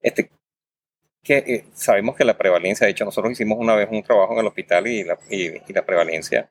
Este, 0.01 0.29
que, 1.23 1.37
eh, 1.37 1.65
sabemos 1.73 2.15
que 2.15 2.25
la 2.25 2.37
prevalencia, 2.37 2.85
de 2.85 2.91
hecho 2.91 3.05
nosotros 3.05 3.31
hicimos 3.31 3.57
una 3.59 3.75
vez 3.75 3.87
un 3.91 4.03
trabajo 4.03 4.33
en 4.33 4.39
el 4.39 4.47
hospital 4.47 4.87
y 4.87 5.03
la, 5.03 5.17
y, 5.29 5.73
la 5.73 5.85
prevalencia 5.85 6.49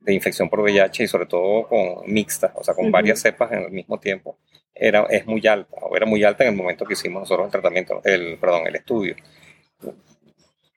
de 0.00 0.14
infección 0.14 0.48
por 0.48 0.60
VIH 0.60 1.04
y 1.04 1.08
sobre 1.08 1.26
todo 1.26 1.68
con 1.68 2.12
mixta, 2.12 2.52
o 2.54 2.64
sea, 2.64 2.74
con 2.74 2.90
varias 2.90 3.20
cepas 3.20 3.52
en 3.52 3.62
el 3.62 3.70
mismo 3.70 3.98
tiempo, 3.98 4.38
era, 4.74 5.06
es 5.10 5.26
muy 5.26 5.46
alta, 5.46 5.76
o 5.82 5.96
era 5.96 6.06
muy 6.06 6.24
alta 6.24 6.44
en 6.44 6.50
el 6.50 6.56
momento 6.56 6.84
que 6.84 6.94
hicimos 6.94 7.20
nosotros 7.20 7.46
el 7.46 7.52
tratamiento, 7.52 8.00
el, 8.04 8.38
perdón, 8.38 8.66
el 8.66 8.76
estudio. 8.76 9.16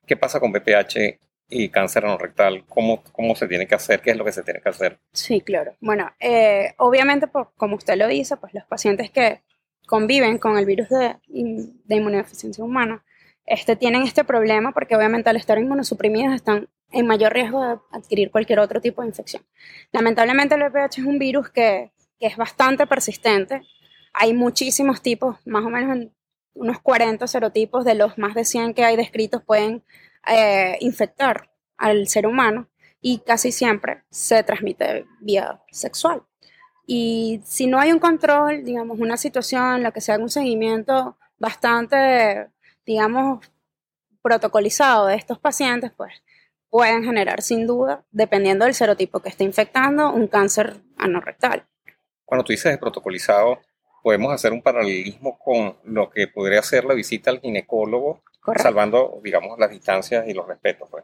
¿Qué 0.05 0.15
pasa 0.17 0.39
con 0.39 0.51
VPH 0.51 1.20
y 1.48 1.70
cáncer 1.70 2.04
rectal, 2.20 2.66
¿cómo, 2.68 3.04
¿cómo 3.12 3.36
se 3.36 3.48
tiene 3.48 3.68
que 3.68 3.75
hacer? 3.75 4.02
¿Qué 4.02 4.12
es 4.12 4.18
lo 4.18 4.25
que 4.25 4.32
se 4.32 4.44
tiene 4.44 4.62
que 4.62 4.70
hacer? 4.70 5.00
Sí, 5.14 5.42
claro. 5.42 5.75
Bueno, 5.80 6.12
eh, 6.20 6.74
obviamente, 6.78 7.28
pues, 7.28 7.48
como 7.58 7.75
usted 7.75 7.96
lo 7.98 8.08
dice, 8.08 8.38
pues 8.38 8.54
los 8.54 8.66
pacientes 8.66 9.12
que 9.12 9.42
conviven 9.88 10.38
con 10.40 10.58
el 10.58 10.66
virus 10.66 10.90
de, 10.90 11.16
de 11.28 11.96
inmunodeficiencia 11.96 12.64
humana 12.64 13.04
este, 13.46 13.75
tienen 13.75 14.02
este 14.04 14.24
problema 14.24 14.72
porque 14.72 14.96
obviamente 14.96 15.30
al 15.30 15.36
estar 15.36 15.60
inmunosuprimidos 15.60 16.34
están 16.34 16.68
en 16.92 17.06
mayor 17.06 17.34
riesgo 17.34 17.64
de 17.64 17.78
adquirir 17.92 18.32
cualquier 18.32 18.60
otro 18.60 18.82
tipo 18.82 19.02
de 19.02 19.10
infección. 19.10 19.44
Lamentablemente 19.92 20.56
el 20.56 20.64
VPH 20.64 21.00
es 21.00 21.06
un 21.06 21.20
virus 21.20 21.50
que, 21.50 21.92
que 22.20 22.28
es 22.28 22.38
bastante 22.38 22.88
persistente. 22.88 23.62
Hay 24.14 24.34
muchísimos 24.34 25.02
tipos, 25.02 25.38
más 25.46 25.64
o 25.64 25.70
menos 25.70 26.08
unos 26.54 26.80
40 26.80 27.28
serotipos 27.28 27.86
de 27.86 27.96
los 27.96 28.18
más 28.18 28.34
de 28.34 28.46
100 28.46 28.74
que 28.74 28.86
hay 28.86 28.96
descritos 28.96 29.44
pueden 29.44 29.84
eh, 30.27 30.77
infectar 30.79 31.51
al 31.77 32.08
ser 32.08 32.27
humano 32.27 32.70
y 33.01 33.20
casi 33.20 33.51
siempre 33.51 34.03
se 34.10 34.44
transmite 34.44 35.05
vía 35.20 35.62
sexual. 35.72 36.24
Y 36.88 37.41
si 37.46 37.67
no 37.67 37.79
hay 37.79 37.91
un 37.91 38.00
control, 38.00 38.63
digamos, 38.63 39.00
una 39.00 39.17
situación 39.17 39.75
en 39.75 39.84
la 39.84 39.91
que 39.91 40.01
se 40.01 40.12
haga 40.12 40.24
un 40.24 40.29
seguimiento 40.29 41.17
bastante, 41.38 42.50
digamos, 42.86 43.46
protocolizado 44.22 45.08
de 45.08 45.15
estos 45.15 45.39
pacientes, 45.39 45.91
pues 45.96 46.13
pueden 46.70 47.03
generar 47.03 47.41
sin 47.41 47.67
duda, 47.67 48.03
dependiendo 48.12 48.65
del 48.65 48.74
serotipo 48.74 49.20
que 49.20 49.29
esté 49.29 49.44
infectando, 49.44 50.12
un 50.12 50.27
cáncer 50.27 50.82
anorrectal. 50.98 51.65
Cuando 52.25 52.44
tú 52.44 52.53
dices 52.53 52.77
protocolizado, 52.77 53.60
podemos 54.03 54.34
hacer 54.34 54.51
un 54.51 54.62
paralelismo 54.62 55.38
con 55.39 55.77
lo 55.84 56.10
que 56.10 56.27
podría 56.27 56.62
ser 56.62 56.86
la 56.86 56.94
visita 56.94 57.32
al 57.32 57.39
ginecólogo, 57.39 58.22
salvando, 58.58 59.20
digamos, 59.24 59.58
las 59.60 59.70
distancias 59.70 60.28
y 60.28 60.34
los 60.34 60.48
respetos. 60.48 60.90
Pues. 60.90 61.04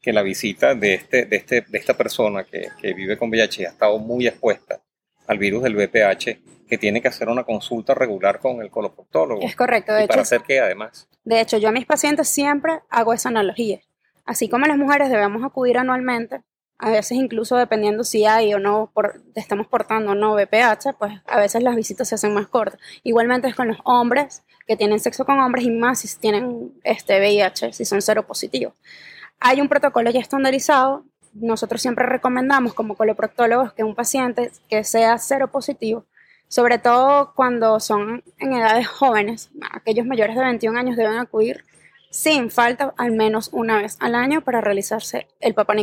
Que 0.00 0.12
la 0.12 0.22
visita 0.22 0.74
de, 0.74 0.94
este, 0.94 1.26
de, 1.26 1.36
este, 1.36 1.60
de 1.62 1.78
esta 1.78 1.94
persona 1.94 2.44
que, 2.44 2.68
que 2.80 2.92
vive 2.92 3.16
con 3.16 3.30
VIH 3.30 3.62
y 3.62 3.64
ha 3.66 3.68
estado 3.68 3.98
muy 3.98 4.26
expuesta 4.26 4.80
al 5.26 5.38
virus 5.38 5.62
del 5.62 5.76
VPH, 5.76 6.66
que 6.68 6.78
tiene 6.78 7.00
que 7.00 7.08
hacer 7.08 7.28
una 7.28 7.44
consulta 7.44 7.94
regular 7.94 8.38
con 8.38 8.60
el 8.62 8.70
coloproctólogo. 8.70 9.42
Es 9.42 9.56
correcto, 9.56 9.92
de 9.92 10.00
y 10.00 10.04
hecho. 10.04 10.08
Para 10.08 10.22
hacer 10.22 10.42
que 10.42 10.60
además. 10.60 11.08
De 11.24 11.40
hecho, 11.40 11.58
yo 11.58 11.68
a 11.68 11.72
mis 11.72 11.86
pacientes 11.86 12.28
siempre 12.28 12.80
hago 12.88 13.12
esa 13.12 13.28
analogía. 13.28 13.80
Así 14.24 14.48
como 14.48 14.66
las 14.66 14.78
mujeres 14.78 15.10
debemos 15.10 15.44
acudir 15.44 15.78
anualmente, 15.78 16.42
a 16.78 16.90
veces 16.90 17.12
incluso 17.12 17.56
dependiendo 17.56 18.02
si 18.04 18.24
hay 18.24 18.54
o 18.54 18.58
no, 18.58 18.90
por, 18.92 19.22
estamos 19.34 19.66
portando 19.68 20.12
o 20.12 20.14
no 20.14 20.34
VPH, 20.34 20.94
pues 20.98 21.12
a 21.26 21.38
veces 21.38 21.62
las 21.62 21.76
visitas 21.76 22.08
se 22.08 22.16
hacen 22.16 22.34
más 22.34 22.48
cortas. 22.48 22.80
Igualmente 23.02 23.48
es 23.48 23.54
con 23.54 23.68
los 23.68 23.78
hombres 23.84 24.42
que 24.72 24.76
tienen 24.78 25.00
sexo 25.00 25.26
con 25.26 25.38
hombres 25.38 25.66
y 25.66 25.70
más 25.70 26.00
si 26.00 26.18
tienen 26.18 26.72
este 26.82 27.20
VIH, 27.20 27.74
si 27.74 27.84
son 27.84 28.00
seropositivos. 28.00 28.72
Hay 29.38 29.60
un 29.60 29.68
protocolo 29.68 30.10
ya 30.10 30.18
estandarizado. 30.18 31.04
Nosotros 31.34 31.82
siempre 31.82 32.06
recomendamos 32.06 32.72
como 32.72 32.96
coloproctólogos 32.96 33.74
que 33.74 33.84
un 33.84 33.94
paciente 33.94 34.50
que 34.70 34.82
sea 34.82 35.18
seropositivo, 35.18 36.06
sobre 36.48 36.78
todo 36.78 37.34
cuando 37.34 37.80
son 37.80 38.24
en 38.38 38.54
edades 38.54 38.86
jóvenes, 38.88 39.50
aquellos 39.72 40.06
mayores 40.06 40.36
de 40.36 40.42
21 40.42 40.78
años 40.78 40.96
deben 40.96 41.18
acudir 41.18 41.64
sin 42.10 42.50
falta 42.50 42.94
al 42.96 43.12
menos 43.12 43.50
una 43.52 43.76
vez 43.76 43.98
al 44.00 44.14
año 44.14 44.40
para 44.40 44.62
realizarse 44.62 45.28
el 45.40 45.52
Papa 45.52 45.74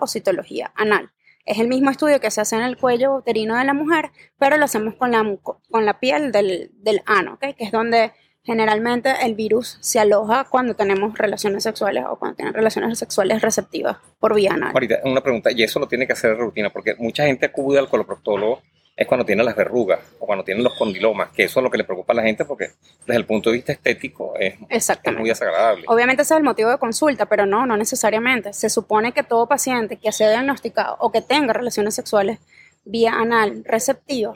o 0.00 0.06
citología 0.06 0.70
anal. 0.76 1.10
Es 1.44 1.58
el 1.58 1.66
mismo 1.66 1.90
estudio 1.90 2.20
que 2.20 2.30
se 2.30 2.40
hace 2.40 2.54
en 2.54 2.62
el 2.62 2.76
cuello 2.76 3.16
uterino 3.16 3.56
de 3.56 3.64
la 3.64 3.74
mujer, 3.74 4.12
pero 4.38 4.56
lo 4.56 4.66
hacemos 4.66 4.94
con 4.94 5.10
la, 5.10 5.36
con 5.42 5.84
la 5.84 5.98
piel 5.98 6.30
del, 6.30 6.70
del 6.74 7.02
ano, 7.06 7.40
que 7.40 7.56
es 7.58 7.72
donde 7.72 8.12
generalmente 8.46 9.12
el 9.22 9.34
virus 9.34 9.76
se 9.80 9.98
aloja 9.98 10.44
cuando 10.48 10.74
tenemos 10.74 11.18
relaciones 11.18 11.64
sexuales 11.64 12.04
o 12.08 12.16
cuando 12.16 12.36
tienen 12.36 12.54
relaciones 12.54 12.98
sexuales 12.98 13.42
receptivas 13.42 13.98
por 14.20 14.34
vía 14.34 14.52
anal. 14.54 14.70
Ahorita, 14.72 15.00
una 15.04 15.20
pregunta, 15.20 15.50
y 15.52 15.64
eso 15.64 15.80
lo 15.80 15.88
tiene 15.88 16.06
que 16.06 16.12
hacer 16.12 16.30
de 16.30 16.36
rutina, 16.36 16.70
porque 16.70 16.94
mucha 16.98 17.24
gente 17.24 17.46
acude 17.46 17.78
al 17.78 17.88
coloproctólogo 17.88 18.62
es 18.96 19.06
cuando 19.06 19.26
tiene 19.26 19.44
las 19.44 19.54
verrugas 19.54 20.00
o 20.18 20.26
cuando 20.26 20.42
tienen 20.42 20.64
los 20.64 20.74
condilomas, 20.74 21.28
que 21.30 21.44
eso 21.44 21.60
es 21.60 21.64
lo 21.64 21.70
que 21.70 21.76
le 21.76 21.84
preocupa 21.84 22.14
a 22.14 22.16
la 22.16 22.22
gente 22.22 22.46
porque 22.46 22.70
desde 23.06 23.18
el 23.18 23.26
punto 23.26 23.50
de 23.50 23.56
vista 23.56 23.72
estético 23.72 24.34
es, 24.38 24.54
es 24.70 24.90
muy 25.18 25.28
desagradable. 25.28 25.84
Obviamente 25.88 26.22
ese 26.22 26.32
es 26.32 26.38
el 26.38 26.44
motivo 26.44 26.70
de 26.70 26.78
consulta, 26.78 27.26
pero 27.26 27.44
no, 27.44 27.66
no 27.66 27.76
necesariamente. 27.76 28.54
Se 28.54 28.70
supone 28.70 29.12
que 29.12 29.22
todo 29.22 29.46
paciente 29.46 29.98
que 29.98 30.12
sea 30.12 30.30
diagnosticado 30.30 30.96
o 30.98 31.12
que 31.12 31.20
tenga 31.20 31.52
relaciones 31.52 31.94
sexuales 31.94 32.38
vía 32.86 33.12
anal 33.12 33.64
receptiva, 33.66 34.34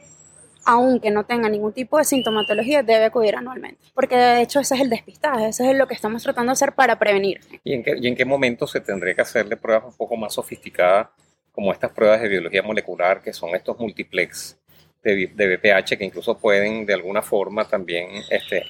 aunque 0.65 1.11
no 1.11 1.25
tenga 1.25 1.49
ningún 1.49 1.73
tipo 1.73 1.99
de 1.99 2.05
sintomatología, 2.05 2.83
debe 2.83 3.07
acudir 3.07 3.37
anualmente. 3.37 3.81
Porque 3.95 4.17
de 4.17 4.43
hecho 4.43 4.61
ese 4.61 4.75
es 4.75 4.81
el 4.81 4.91
despistaje, 4.91 5.49
ese 5.49 5.71
es 5.71 5.77
lo 5.77 5.87
que 5.87 5.95
estamos 5.95 6.23
tratando 6.23 6.51
de 6.51 6.55
hacer 6.55 6.73
para 6.73 6.99
prevenir. 6.99 7.41
¿Y 7.65 7.75
en 7.75 7.83
qué, 7.83 7.95
y 8.01 8.07
en 8.07 8.17
qué 8.17 8.25
momento 8.25 8.67
se 8.67 8.81
tendría 8.81 9.15
que 9.15 9.23
hacerle 9.23 9.57
pruebas 9.57 9.85
un 9.87 9.97
poco 9.97 10.17
más 10.17 10.35
sofisticadas 10.35 11.09
como 11.53 11.73
estas 11.73 11.93
pruebas 11.93 12.21
de 12.21 12.29
biología 12.29 12.63
molecular, 12.63 13.23
que 13.23 13.33
son 13.33 13.55
estos 13.55 13.79
multiplex 13.79 14.59
de, 15.03 15.33
de 15.35 15.57
BPH, 15.57 15.99
que 15.99 16.05
incluso 16.05 16.39
pueden 16.39 16.87
de 16.87 16.95
alguna 16.95 17.23
forma 17.23 17.67
también, 17.67 18.09
este, 18.31 18.65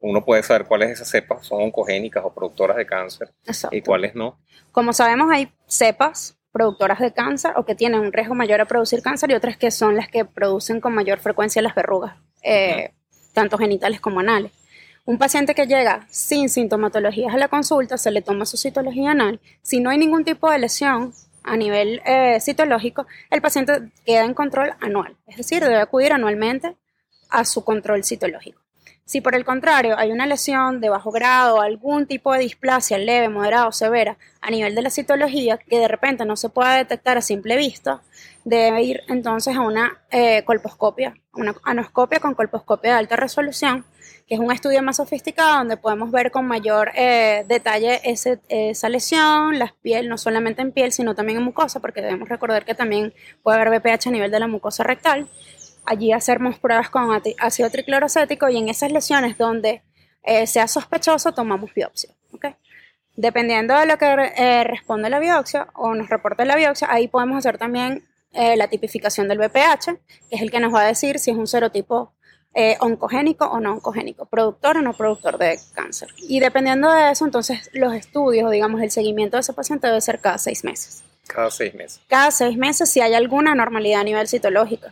uno 0.00 0.24
puede 0.24 0.42
saber 0.42 0.66
cuáles 0.66 0.88
de 0.88 0.94
esas 0.94 1.08
cepas 1.08 1.46
son 1.46 1.62
oncogénicas 1.62 2.24
o 2.24 2.32
productoras 2.32 2.76
de 2.76 2.86
cáncer 2.86 3.32
Exacto. 3.44 3.76
y 3.76 3.82
cuáles 3.82 4.14
no. 4.14 4.38
Como 4.72 4.92
sabemos, 4.92 5.28
hay 5.30 5.52
cepas 5.66 6.37
productoras 6.52 6.98
de 6.98 7.12
cáncer 7.12 7.52
o 7.56 7.64
que 7.64 7.74
tienen 7.74 8.00
un 8.00 8.12
riesgo 8.12 8.34
mayor 8.34 8.60
a 8.60 8.66
producir 8.66 9.02
cáncer 9.02 9.30
y 9.30 9.34
otras 9.34 9.56
que 9.56 9.70
son 9.70 9.96
las 9.96 10.08
que 10.08 10.24
producen 10.24 10.80
con 10.80 10.94
mayor 10.94 11.18
frecuencia 11.18 11.62
las 11.62 11.74
verrugas, 11.74 12.16
eh, 12.42 12.92
tanto 13.32 13.58
genitales 13.58 14.00
como 14.00 14.20
anales. 14.20 14.52
Un 15.04 15.18
paciente 15.18 15.54
que 15.54 15.66
llega 15.66 16.06
sin 16.10 16.48
sintomatologías 16.48 17.32
a 17.32 17.38
la 17.38 17.48
consulta, 17.48 17.96
se 17.96 18.10
le 18.10 18.20
toma 18.20 18.44
su 18.44 18.56
citología 18.58 19.12
anal. 19.12 19.40
Si 19.62 19.80
no 19.80 19.88
hay 19.90 19.98
ningún 19.98 20.24
tipo 20.24 20.50
de 20.50 20.58
lesión 20.58 21.14
a 21.42 21.56
nivel 21.56 22.02
eh, 22.04 22.38
citológico, 22.40 23.06
el 23.30 23.40
paciente 23.40 23.90
queda 24.04 24.24
en 24.24 24.34
control 24.34 24.74
anual, 24.80 25.16
es 25.26 25.38
decir, 25.38 25.62
debe 25.62 25.80
acudir 25.80 26.12
anualmente 26.12 26.76
a 27.30 27.44
su 27.44 27.64
control 27.64 28.04
citológico. 28.04 28.60
Si 29.08 29.22
por 29.22 29.34
el 29.34 29.46
contrario 29.46 29.96
hay 29.96 30.12
una 30.12 30.26
lesión 30.26 30.82
de 30.82 30.90
bajo 30.90 31.10
grado, 31.10 31.62
algún 31.62 32.06
tipo 32.06 32.34
de 32.34 32.40
displasia 32.40 32.98
leve, 32.98 33.30
moderada 33.30 33.66
o 33.66 33.72
severa 33.72 34.18
a 34.42 34.50
nivel 34.50 34.74
de 34.74 34.82
la 34.82 34.90
citología 34.90 35.56
que 35.56 35.78
de 35.78 35.88
repente 35.88 36.26
no 36.26 36.36
se 36.36 36.50
pueda 36.50 36.74
detectar 36.74 37.16
a 37.16 37.22
simple 37.22 37.56
vista, 37.56 38.02
debe 38.44 38.82
ir 38.82 39.00
entonces 39.08 39.56
a 39.56 39.62
una 39.62 39.96
eh, 40.10 40.44
colposcopia, 40.44 41.14
una 41.32 41.54
anoscopia 41.64 42.20
con 42.20 42.34
colposcopia 42.34 42.92
de 42.92 42.98
alta 42.98 43.16
resolución, 43.16 43.86
que 44.26 44.34
es 44.34 44.40
un 44.40 44.52
estudio 44.52 44.82
más 44.82 44.98
sofisticado 44.98 45.56
donde 45.56 45.78
podemos 45.78 46.10
ver 46.10 46.30
con 46.30 46.46
mayor 46.46 46.90
eh, 46.94 47.46
detalle 47.48 48.02
esa 48.04 48.88
lesión, 48.90 49.58
la 49.58 49.74
piel, 49.80 50.10
no 50.10 50.18
solamente 50.18 50.60
en 50.60 50.70
piel, 50.70 50.92
sino 50.92 51.14
también 51.14 51.38
en 51.38 51.44
mucosa, 51.44 51.80
porque 51.80 52.02
debemos 52.02 52.28
recordar 52.28 52.66
que 52.66 52.74
también 52.74 53.14
puede 53.42 53.58
haber 53.58 53.80
BPH 53.80 54.08
a 54.08 54.10
nivel 54.10 54.30
de 54.30 54.40
la 54.40 54.48
mucosa 54.48 54.84
rectal. 54.84 55.30
Allí 55.88 56.12
hacemos 56.12 56.58
pruebas 56.58 56.90
con 56.90 57.08
ácido 57.38 57.70
triclorocético 57.70 58.48
y 58.48 58.58
en 58.58 58.68
esas 58.68 58.92
lesiones 58.92 59.38
donde 59.38 59.82
eh, 60.22 60.46
sea 60.46 60.68
sospechoso 60.68 61.32
tomamos 61.32 61.72
biopsia. 61.72 62.14
¿okay? 62.32 62.56
Dependiendo 63.16 63.74
de 63.74 63.86
lo 63.86 63.96
que 63.96 64.06
eh, 64.36 64.64
responde 64.64 65.08
la 65.08 65.18
biopsia 65.18 65.68
o 65.74 65.94
nos 65.94 66.10
reporte 66.10 66.44
la 66.44 66.56
biopsia, 66.56 66.88
ahí 66.90 67.08
podemos 67.08 67.38
hacer 67.38 67.56
también 67.56 68.04
eh, 68.32 68.56
la 68.56 68.68
tipificación 68.68 69.28
del 69.28 69.38
BPH, 69.38 69.96
que 70.28 70.36
es 70.36 70.42
el 70.42 70.50
que 70.50 70.60
nos 70.60 70.74
va 70.74 70.82
a 70.82 70.86
decir 70.86 71.18
si 71.18 71.30
es 71.30 71.36
un 71.36 71.46
serotipo 71.46 72.12
eh, 72.54 72.76
oncogénico 72.80 73.46
o 73.46 73.60
no 73.60 73.72
oncogénico, 73.72 74.26
productor 74.26 74.76
o 74.76 74.82
no 74.82 74.92
productor 74.92 75.38
de 75.38 75.58
cáncer. 75.74 76.08
Y 76.18 76.40
dependiendo 76.40 76.92
de 76.92 77.10
eso, 77.10 77.24
entonces 77.24 77.70
los 77.72 77.94
estudios 77.94 78.46
o 78.46 78.50
digamos 78.50 78.82
el 78.82 78.90
seguimiento 78.90 79.36
de 79.36 79.40
ese 79.42 79.52
paciente 79.52 79.86
debe 79.86 80.00
ser 80.00 80.20
cada 80.20 80.38
seis 80.38 80.64
meses. 80.64 81.02
Cada 81.26 81.50
seis 81.50 81.74
meses. 81.74 82.00
Cada 82.08 82.30
seis 82.30 82.56
meses 82.56 82.90
si 82.90 83.00
hay 83.00 83.14
alguna 83.14 83.52
anormalidad 83.52 84.00
a 84.00 84.04
nivel 84.04 84.28
citológico. 84.28 84.88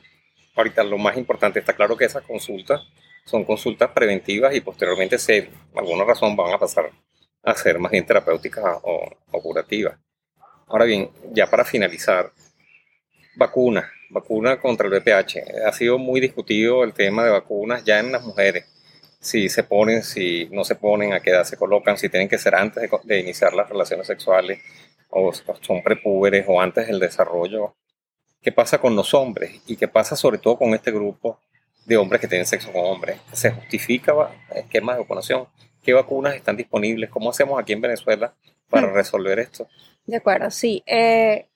Ahorita 0.57 0.83
lo 0.83 0.99
más 0.99 1.17
importante, 1.17 1.61
está 1.61 1.75
claro 1.75 1.97
que 1.97 2.07
esas 2.07 2.25
consultas 2.25 2.83
son 3.25 3.45
consultas 3.45 3.91
preventivas 3.91 4.55
y 4.55 4.61
posteriormente, 4.61 5.19
si 5.19 5.43
por 5.73 5.83
alguna 5.83 6.05
razón, 6.05 6.35
van 6.35 6.55
a 6.55 6.59
pasar 6.59 6.91
a 7.43 7.55
ser 7.55 7.79
más 7.79 7.93
bien 7.93 8.07
terapéuticas 8.07 8.65
o, 8.83 9.09
o 9.31 9.43
curativas. 9.43 9.99
Ahora 10.67 10.85
bien, 10.85 11.11
ya 11.33 11.49
para 11.49 11.65
finalizar, 11.65 12.33
vacuna, 13.37 13.91
vacuna 14.11 14.59
contra 14.59 14.89
el 14.89 14.95
VPH. 14.95 15.65
Ha 15.67 15.73
sido 15.73 15.99
muy 15.99 16.21
discutido 16.21 16.85
el 16.85 16.93
tema 16.93 17.25
de 17.25 17.31
vacunas 17.31 17.85
ya 17.85 18.01
en 18.01 18.13
las 18.13 18.23
mujeres. 18.23 18.67
Si 19.21 19.49
se 19.49 19.65
ponen, 19.65 20.03
si 20.03 20.49
no 20.51 20.65
se 20.65 20.75
ponen, 20.75 21.13
a 21.13 21.21
qué 21.21 21.31
edad 21.31 21.45
se 21.45 21.57
colocan, 21.57 21.99
si 21.99 22.09
tienen 22.09 22.29
que 22.29 22.39
ser 22.39 22.55
antes 22.55 22.89
de, 23.05 23.19
iniciar 23.19 23.55
las 23.55 23.69
relaciones 23.69 24.07
sexuales 24.07 24.61
o 25.09 25.33
son 25.33 25.83
prepúberes 25.83 26.45
o 26.49 26.61
antes 26.61 26.87
del 26.87 27.01
desarrollo. 27.01 27.75
¿Qué 28.47 28.53
pasa 28.53 28.79
con 28.79 28.95
los 28.95 29.13
hombres? 29.13 29.61
Y 29.67 29.75
qué 29.75 29.89
pasa 29.89 30.15
sobre 30.15 30.39
todo 30.39 30.57
con 30.57 30.73
este 30.73 30.93
grupo 30.93 31.41
de 31.85 31.97
hombres 31.97 32.21
que 32.21 32.29
tienen 32.29 32.47
sexo 32.47 32.71
con 32.71 32.85
hombres. 32.85 33.19
¿Se 33.33 33.51
justifica 33.51 34.15
esquemas 34.55 34.95
de 34.95 35.03
vacunación? 35.03 35.49
¿Qué 35.83 35.93
vacunas 35.93 36.37
están 36.37 36.57
disponibles? 36.57 37.11
¿Cómo 37.11 37.31
hacemos 37.31 37.61
aquí 37.61 37.73
en 37.73 37.81
Venezuela 37.81 38.35
para 38.71 38.93
resolver 38.93 39.41
esto? 39.41 39.67
De 40.07 40.19
acuerdo, 40.19 40.49
sí. 40.53 40.81
Eh, 40.87 41.49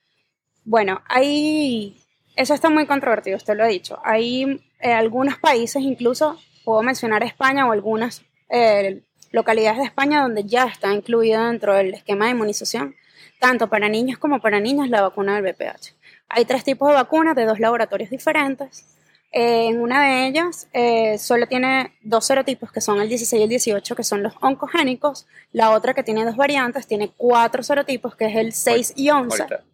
bueno, 0.64 1.00
hay, 1.06 1.96
eso 2.34 2.54
está 2.54 2.70
muy 2.70 2.86
controvertido, 2.86 3.36
usted 3.36 3.54
lo 3.54 3.62
ha 3.62 3.68
dicho. 3.68 4.00
Hay 4.02 4.60
eh, 4.80 4.92
algunos 4.92 5.38
países, 5.38 5.84
incluso 5.84 6.40
puedo 6.64 6.82
mencionar 6.82 7.22
España 7.22 7.68
o 7.68 7.70
algunas 7.70 8.24
eh, 8.48 9.04
localidades 9.30 9.78
de 9.78 9.84
España 9.84 10.22
donde 10.22 10.42
ya 10.42 10.64
está 10.64 10.92
incluida 10.92 11.46
dentro 11.46 11.72
del 11.72 11.94
esquema 11.94 12.24
de 12.24 12.32
inmunización, 12.32 12.96
tanto 13.38 13.68
para 13.68 13.88
niños 13.88 14.18
como 14.18 14.40
para 14.40 14.58
niñas, 14.58 14.90
la 14.90 15.02
vacuna 15.02 15.36
del 15.40 15.44
VPH. 15.44 15.99
Hay 16.30 16.44
tres 16.44 16.62
tipos 16.62 16.88
de 16.88 16.94
vacunas 16.94 17.34
de 17.34 17.44
dos 17.44 17.58
laboratorios 17.58 18.08
diferentes. 18.08 18.86
Eh, 19.32 19.66
en 19.66 19.80
una 19.80 20.04
de 20.04 20.26
ellas 20.26 20.68
eh, 20.72 21.18
solo 21.18 21.46
tiene 21.46 21.92
dos 22.02 22.24
serotipos, 22.24 22.70
que 22.70 22.80
son 22.80 23.00
el 23.00 23.08
16 23.08 23.40
y 23.40 23.42
el 23.42 23.48
18, 23.48 23.96
que 23.96 24.04
son 24.04 24.22
los 24.22 24.32
oncogénicos. 24.40 25.26
La 25.52 25.70
otra 25.70 25.92
que 25.92 26.04
tiene 26.04 26.24
dos 26.24 26.36
variantes 26.36 26.86
tiene 26.86 27.10
cuatro 27.16 27.64
serotipos, 27.64 28.14
que 28.14 28.26
es 28.26 28.36
el 28.36 28.52
6 28.52 28.92
y 28.96 29.10
11, 29.10 29.42
Ahorita. 29.42 29.64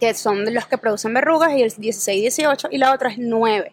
que 0.00 0.14
son 0.14 0.52
los 0.52 0.66
que 0.66 0.78
producen 0.78 1.14
verrugas, 1.14 1.52
y 1.56 1.62
el 1.62 1.70
16 1.70 2.18
y 2.18 2.22
18, 2.22 2.68
y 2.72 2.78
la 2.78 2.92
otra 2.92 3.10
es 3.10 3.18
9. 3.18 3.72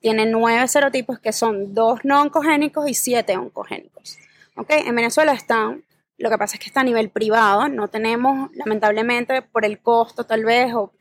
Tiene 0.00 0.26
nueve 0.26 0.66
serotipos, 0.68 1.18
que 1.18 1.32
son 1.32 1.74
dos 1.74 2.00
no 2.04 2.22
oncogénicos 2.22 2.88
y 2.88 2.94
siete 2.94 3.36
oncogénicos. 3.36 4.16
¿Okay? 4.56 4.82
En 4.86 4.94
Venezuela 4.94 5.32
están, 5.32 5.84
lo 6.18 6.30
que 6.30 6.38
pasa 6.38 6.56
es 6.56 6.60
que 6.60 6.66
está 6.66 6.80
a 6.80 6.84
nivel 6.84 7.10
privado, 7.10 7.68
no 7.68 7.88
tenemos, 7.88 8.50
lamentablemente, 8.54 9.42
por 9.42 9.64
el 9.64 9.80
costo 9.80 10.24
tal 10.24 10.44
vez, 10.44 10.72
o 10.74 10.92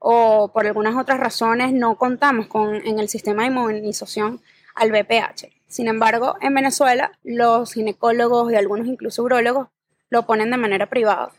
o 0.00 0.50
por 0.52 0.66
algunas 0.66 0.96
otras 0.96 1.20
razones 1.20 1.72
no 1.72 1.96
contamos 1.96 2.48
con 2.48 2.74
en 2.74 2.98
el 2.98 3.08
sistema 3.08 3.42
de 3.42 3.48
inmunización 3.48 4.40
al 4.74 4.90
BPH. 4.90 5.46
Sin 5.68 5.86
embargo, 5.86 6.36
en 6.40 6.54
Venezuela 6.54 7.12
los 7.22 7.74
ginecólogos 7.74 8.50
y 8.50 8.56
algunos 8.56 8.88
incluso 8.88 9.22
urólogos 9.22 9.68
lo 10.08 10.26
ponen 10.26 10.50
de 10.50 10.56
manera 10.56 10.88
privada, 10.88 11.30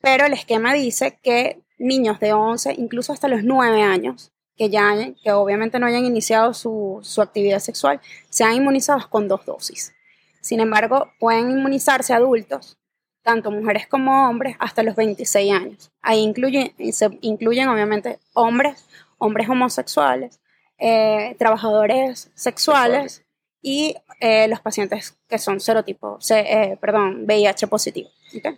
pero 0.00 0.24
el 0.24 0.32
esquema 0.32 0.72
dice 0.72 1.18
que 1.22 1.60
niños 1.76 2.20
de 2.20 2.32
11, 2.32 2.74
incluso 2.78 3.12
hasta 3.12 3.28
los 3.28 3.42
9 3.42 3.82
años, 3.82 4.32
que 4.56 4.70
ya 4.70 4.94
que 5.22 5.32
obviamente 5.32 5.78
no 5.78 5.86
hayan 5.86 6.04
iniciado 6.04 6.54
su, 6.54 7.00
su 7.02 7.20
actividad 7.20 7.58
sexual, 7.58 8.00
sean 8.30 8.54
inmunizados 8.54 9.08
con 9.08 9.26
dos 9.28 9.44
dosis. 9.44 9.92
Sin 10.40 10.60
embargo, 10.60 11.10
pueden 11.18 11.50
inmunizarse 11.50 12.14
adultos, 12.14 12.78
tanto 13.24 13.50
mujeres 13.50 13.88
como 13.88 14.28
hombres, 14.28 14.54
hasta 14.60 14.84
los 14.84 14.94
26 14.94 15.52
años. 15.52 15.90
Ahí 16.02 16.20
incluyen, 16.20 16.72
se 16.92 17.08
incluyen 17.22 17.68
obviamente 17.68 18.18
hombres, 18.34 18.86
hombres 19.18 19.48
homosexuales, 19.48 20.40
eh, 20.78 21.34
trabajadores 21.38 22.30
sexuales 22.34 23.24
y 23.62 23.96
eh, 24.20 24.46
los 24.46 24.60
pacientes 24.60 25.18
que 25.26 25.38
son 25.38 25.58
serotipo, 25.58 26.18
eh, 26.30 26.76
perdón, 26.80 27.24
VIH 27.24 27.66
positivo. 27.66 28.10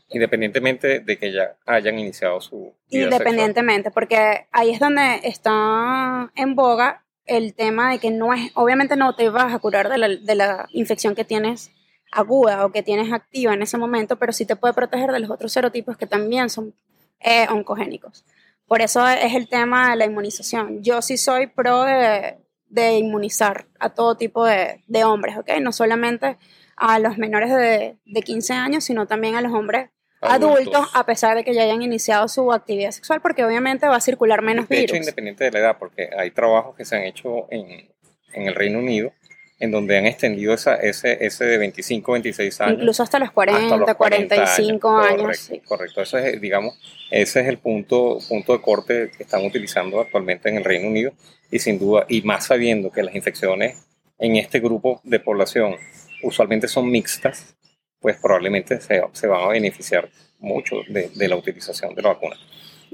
Independientemente 0.08 1.00
de 1.00 1.18
que 1.18 1.32
ya 1.32 1.56
hayan 1.64 1.99
iniciado 1.99 2.40
su 2.40 2.75
vida 2.90 3.04
Independientemente, 3.04 3.90
porque 3.90 4.46
ahí 4.50 4.70
es 4.70 4.80
donde 4.80 5.20
está 5.23 6.32
en 6.35 6.54
boga 6.56 7.04
el 7.25 7.54
tema 7.54 7.92
de 7.92 7.99
que 7.99 8.11
no 8.11 8.32
es, 8.32 8.50
obviamente 8.54 8.96
no 8.96 9.14
te 9.14 9.28
vas 9.28 9.52
a 9.52 9.58
curar 9.58 9.88
de 9.88 9.99
la, 9.99 10.08
de 10.08 10.35
la 10.35 10.68
infección 10.73 11.14
que 11.14 11.25
tienes 11.25 11.70
aguda 12.12 12.64
o 12.64 12.72
que 12.72 12.82
tienes 12.82 13.12
activa 13.12 13.54
en 13.54 13.62
ese 13.62 13.78
momento, 13.78 14.16
pero 14.18 14.32
sí 14.32 14.46
te 14.46 14.56
puede 14.56 14.75
proteger 14.75 15.12
de 15.12 15.20
los 15.20 15.30
otros 15.30 15.52
serotipos 15.52 15.96
que 15.96 16.06
también 16.06 16.50
son 16.50 16.75
eh, 17.20 17.46
oncogénicos. 17.50 18.25
Por 18.66 18.80
eso 18.80 19.06
es 19.06 19.34
el 19.34 19.48
tema 19.48 19.90
de 19.90 19.96
la 19.96 20.06
inmunización. 20.06 20.82
Yo 20.82 21.02
sí 21.02 21.16
soy 21.16 21.46
pro 21.46 21.84
de, 21.84 22.38
de 22.68 22.98
inmunizar 22.98 23.66
a 23.78 23.90
todo 23.90 24.16
tipo 24.16 24.44
de, 24.44 24.82
de, 24.86 25.04
hombres, 25.04 25.36
¿ok? 25.36 25.50
No 25.60 25.72
solamente 25.72 26.36
a 26.76 26.98
los 26.98 27.16
menores 27.16 27.50
de, 27.50 27.96
de 28.04 28.22
15 28.22 28.52
años, 28.54 28.84
sino 28.84 29.06
también 29.06 29.36
a 29.36 29.40
los 29.40 29.52
hombres 29.52 29.90
adultos. 30.20 30.88
a 30.94 31.06
pesar 31.06 31.36
de 31.36 31.44
que 31.44 31.54
ya 31.54 31.62
hayan 31.62 31.82
iniciado 31.82 32.26
su 32.28 32.52
actividad 32.52 32.90
sexual, 32.90 33.20
porque 33.20 33.44
obviamente 33.44 33.86
va 33.86 33.96
a 33.96 34.00
circular 34.00 34.42
menos 34.42 34.68
de 34.68 34.76
virus. 34.76 34.90
Hecho, 34.90 34.96
independiente 34.96 35.44
de 35.44 35.52
la 35.52 35.58
edad, 35.60 35.78
porque 35.78 36.10
hay 36.16 36.30
trabajos 36.32 36.75
que 36.75 36.84
se 36.84 36.96
han 36.96 37.02
hecho 37.02 37.46
en, 37.50 37.88
en 38.32 38.46
el 38.46 38.54
Reino 38.54 38.78
Unido 38.78 39.12
en 39.58 39.70
donde 39.70 39.96
han 39.96 40.06
extendido 40.06 40.52
esa, 40.52 40.76
ese, 40.76 41.25
ese 41.25 41.44
de 41.44 41.58
25, 41.58 42.12
26 42.12 42.60
años. 42.60 42.78
Incluso 42.78 43.02
hasta 43.02 43.18
los 43.18 43.30
40, 43.30 43.94
45 43.94 44.96
años. 44.98 45.48
Correcto, 45.48 45.68
correcto. 45.68 46.02
Eso 46.02 46.18
es, 46.18 46.40
digamos, 46.40 46.78
ese 47.10 47.40
es 47.40 47.48
el 47.48 47.58
punto, 47.58 48.18
punto 48.28 48.52
de 48.52 48.60
corte 48.60 49.10
que 49.16 49.22
están 49.22 49.44
utilizando 49.44 50.00
actualmente 50.00 50.48
en 50.48 50.56
el 50.56 50.64
Reino 50.64 50.88
Unido 50.88 51.12
y 51.50 51.58
sin 51.58 51.78
duda, 51.78 52.04
y 52.08 52.22
más 52.22 52.46
sabiendo 52.46 52.90
que 52.90 53.02
las 53.02 53.14
infecciones 53.14 53.86
en 54.18 54.36
este 54.36 54.60
grupo 54.60 55.00
de 55.04 55.20
población 55.20 55.76
usualmente 56.22 56.68
son 56.68 56.90
mixtas, 56.90 57.56
pues 58.00 58.16
probablemente 58.16 58.80
se, 58.80 59.02
se 59.12 59.26
van 59.26 59.42
a 59.42 59.48
beneficiar 59.48 60.10
mucho 60.38 60.76
de, 60.88 61.08
de 61.14 61.28
la 61.28 61.36
utilización 61.36 61.94
de 61.94 62.02
la 62.02 62.10
vacuna. 62.10 62.36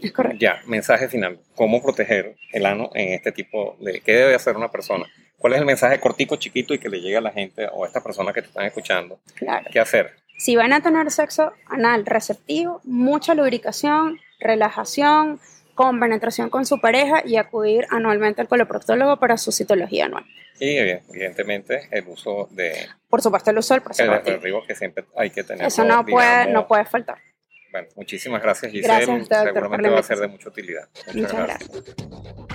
Es 0.01 0.13
correcto. 0.13 0.39
Ya, 0.41 0.61
mensaje 0.67 1.09
final. 1.09 1.39
¿Cómo 1.55 1.83
proteger 1.83 2.37
el 2.53 2.67
ano 2.67 2.91
en 2.95 3.13
este 3.13 3.33
tipo 3.33 3.77
de... 3.81 4.01
¿Qué 4.01 4.13
debe 4.13 4.35
hacer 4.35 4.57
una 4.57 4.71
persona? 4.71 5.07
¿Cuál 5.43 5.55
es 5.55 5.59
el 5.59 5.67
mensaje 5.67 5.99
cortico, 5.99 6.37
chiquito 6.37 6.73
y 6.73 6.79
que 6.79 6.89
le 6.89 7.01
llegue 7.01 7.17
a 7.17 7.21
la 7.21 7.33
gente 7.33 7.67
o 7.73 7.83
a 7.83 7.89
estas 7.89 8.01
personas 8.01 8.33
que 8.33 8.43
te 8.43 8.47
están 8.47 8.65
escuchando? 8.65 9.19
Claro. 9.35 9.69
¿Qué 9.73 9.81
hacer? 9.81 10.13
Si 10.39 10.55
van 10.55 10.73
a 10.73 10.81
tener 10.81 11.11
sexo 11.11 11.53
anal 11.67 12.07
receptivo, 12.07 12.81
mucha 12.85 13.35
lubricación, 13.35 14.21
relajación, 14.39 15.41
con 15.75 15.99
penetración 15.99 16.49
con 16.49 16.65
su 16.65 16.81
pareja 16.81 17.25
y 17.27 17.39
acudir 17.39 17.89
anualmente 17.91 18.41
al 18.41 18.47
coloproctólogo 18.47 19.19
para 19.19 19.37
su 19.37 19.51
citología 19.51 20.05
anual. 20.05 20.25
Y 20.61 20.77
evidentemente 20.77 21.89
el 21.91 22.07
uso 22.07 22.49
de... 22.53 22.87
Por 23.09 23.21
supuesto 23.21 23.51
el 23.51 23.59
uso 23.59 23.75
del 23.75 23.83
preservativo. 23.83 24.61
El 24.61 24.67
que 24.69 24.77
siempre 24.77 25.07
hay 25.17 25.31
que 25.31 25.43
tener. 25.43 25.67
Eso 25.67 25.83
no, 25.83 26.07
puede, 26.07 26.47
no 26.53 26.69
puede 26.69 26.85
faltar. 26.85 27.19
Bueno, 27.73 27.89
muchísimas 27.97 28.41
gracias 28.41 28.71
Giselle. 28.71 29.07
Gracias, 29.07 29.29
doctor, 29.29 29.47
Seguramente 29.47 29.89
va 29.89 29.99
a 29.99 30.03
ser 30.05 30.19
de 30.19 30.29
mucha 30.29 30.51
utilidad. 30.51 30.89
Muchas, 31.13 31.15
Muchas 31.17 31.33
gracias. 31.33 31.69
gracias. 31.69 32.52